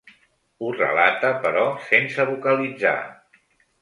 [0.57, 2.99] Ho relata però sense vocalitzar.